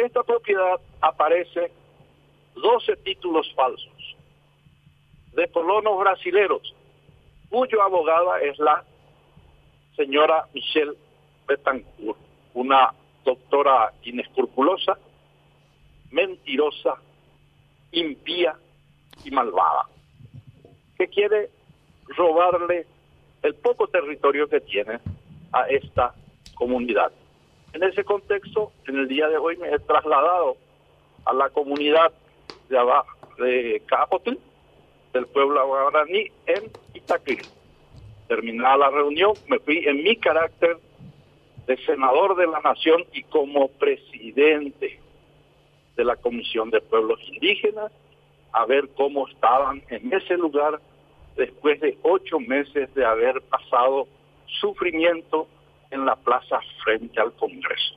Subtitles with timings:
[0.00, 1.70] sobre esta propiedad aparece
[2.54, 4.16] 12 títulos falsos
[5.32, 6.74] de colonos brasileros,
[7.48, 8.84] cuyo abogada es la
[9.96, 10.94] señora Michelle
[11.46, 12.18] Betancourt,
[12.54, 12.92] una
[13.24, 14.98] doctora inescrupulosa,
[16.10, 16.96] mentirosa,
[17.92, 18.56] impía
[19.24, 19.86] y malvada,
[20.96, 21.50] que quiere
[22.16, 22.86] robarle
[23.42, 24.98] el poco territorio que tiene
[25.52, 26.14] a esta
[26.54, 27.12] comunidad.
[27.72, 30.56] En ese contexto, en el día de hoy me he trasladado
[31.24, 32.12] a la comunidad
[32.68, 34.34] de abajo de Capotl,
[35.12, 37.38] del pueblo guaraní, en Itaqui.
[38.28, 40.78] Terminada la reunión, me fui en mi carácter
[41.66, 45.00] de senador de la nación y como presidente
[45.96, 47.92] de la Comisión de Pueblos Indígenas
[48.52, 50.80] a ver cómo estaban en ese lugar
[51.36, 54.08] después de ocho meses de haber pasado
[54.60, 55.46] sufrimiento
[55.90, 57.96] en la plaza frente al Congreso.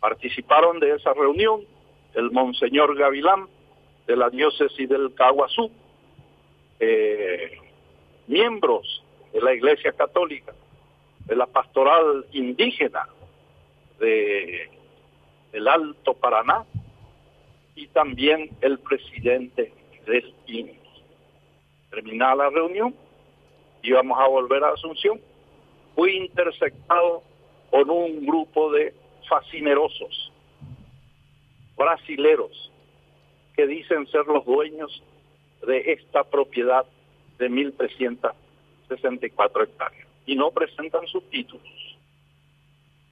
[0.00, 1.62] Participaron de esa reunión
[2.14, 3.46] el Monseñor Gavilán
[4.06, 5.70] de la diócesis del Caguazú,
[6.80, 7.58] eh,
[8.26, 9.02] miembros
[9.32, 10.52] de la Iglesia Católica,
[11.26, 13.06] de la pastoral indígena
[14.00, 14.68] de
[15.52, 16.64] el Alto Paraná
[17.74, 19.72] y también el presidente
[20.06, 20.78] del INE.
[21.90, 22.94] Terminada la reunión,
[23.82, 25.20] íbamos a volver a Asunción,
[25.94, 27.22] fui interceptado
[27.70, 28.94] por un grupo de
[29.28, 30.32] fascinerosos,
[31.76, 32.72] brasileros,
[33.54, 35.02] que dicen ser los dueños
[35.66, 36.84] de esta propiedad
[37.38, 41.96] de 1.364 hectáreas y no presentan sus títulos,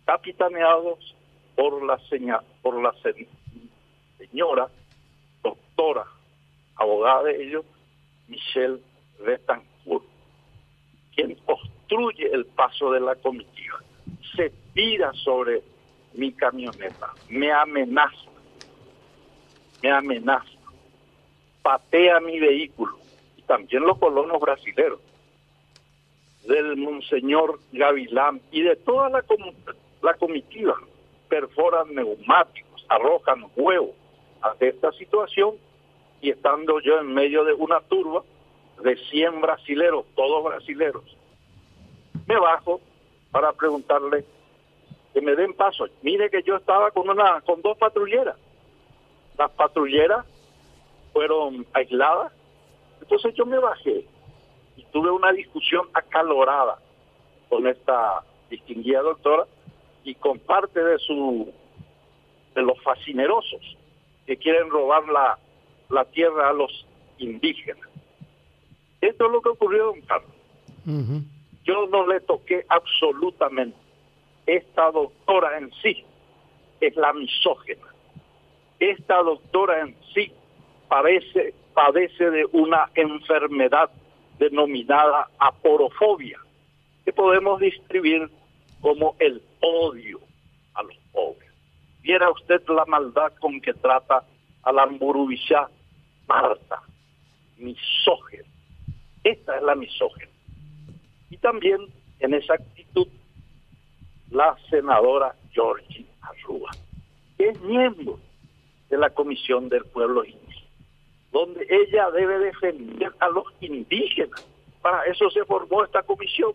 [0.04, 1.14] capitaneados
[1.56, 1.98] por la,
[4.18, 4.68] señora,
[5.42, 6.04] doctora,
[6.76, 7.64] abogada de ellos,
[8.28, 8.78] Michelle
[9.24, 9.69] Betancourt,
[11.90, 13.80] obstruye el paso de la comitiva,
[14.36, 15.62] se tira sobre
[16.14, 18.30] mi camioneta, me amenaza,
[19.82, 20.58] me amenaza,
[21.62, 22.96] patea mi vehículo
[23.36, 25.00] y también los colonos brasileños
[26.46, 29.24] del Monseñor Gavilán y de toda la,
[30.02, 30.74] la comitiva
[31.28, 33.94] perforan neumáticos, arrojan huevos
[34.42, 35.56] ante esta situación
[36.20, 38.22] y estando yo en medio de una turba
[38.82, 41.04] de 100 brasileros, todos brasileros,
[42.30, 42.80] me bajo
[43.32, 44.24] para preguntarle
[45.12, 45.86] que me den paso.
[46.02, 48.36] Mire que yo estaba con una con dos patrulleras.
[49.36, 50.24] Las patrulleras
[51.12, 52.32] fueron aisladas.
[53.00, 54.06] Entonces yo me bajé
[54.76, 56.78] y tuve una discusión acalorada
[57.48, 59.46] con esta distinguida doctora
[60.04, 61.52] y con parte de su
[62.54, 63.76] de los fascinerosos
[64.26, 65.36] que quieren robar la,
[65.88, 66.86] la tierra a los
[67.18, 67.88] indígenas.
[69.00, 70.30] Esto es lo que ocurrió, don Carlos.
[71.64, 73.76] Yo no le toqué absolutamente.
[74.46, 76.04] Esta doctora en sí
[76.80, 77.86] es la misógena.
[78.78, 80.32] Esta doctora en sí
[80.88, 83.90] padece, padece de una enfermedad
[84.38, 86.38] denominada aporofobia,
[87.04, 88.30] que podemos describir
[88.80, 90.18] como el odio
[90.74, 91.50] a los pobres.
[92.00, 94.24] Viera usted la maldad con que trata
[94.62, 95.68] a la Mburubishá
[96.26, 96.80] Marta,
[97.58, 98.48] misógena.
[99.22, 100.29] Esta es la misógena.
[101.40, 101.80] También
[102.20, 103.08] en esa actitud
[104.30, 106.70] la senadora Georgie Arrua,
[107.36, 108.18] que es miembro
[108.88, 110.68] de la Comisión del Pueblo Indígena,
[111.32, 114.46] donde ella debe defender a los indígenas.
[114.82, 116.52] Para eso se formó esta comisión.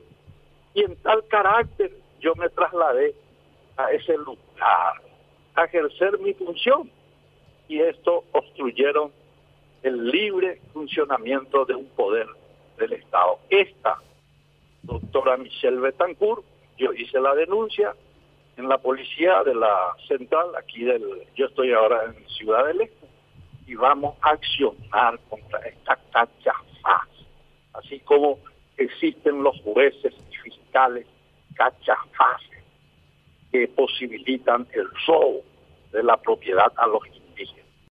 [0.74, 3.16] Y en tal carácter yo me trasladé
[3.78, 5.02] a ese lugar,
[5.56, 6.90] a ejercer mi función.
[7.68, 9.12] Y esto obstruyeron
[9.84, 12.28] el libre funcionamiento de un poder
[12.78, 13.40] del Estado.
[13.50, 14.02] Esta
[14.86, 16.44] doctora Michelle Betancourt,
[16.78, 17.96] yo hice la denuncia
[18.58, 21.04] en la policía de la central, aquí del,
[21.36, 23.08] yo estoy ahora en Ciudad del Este,
[23.68, 27.10] y vamos a accionar contra esta cachafaz,
[27.74, 28.40] así como
[28.78, 31.08] existen los jueces y fiscales
[31.56, 32.64] cachafaces
[33.52, 35.42] que posibilitan el robo
[35.92, 37.04] de la propiedad a los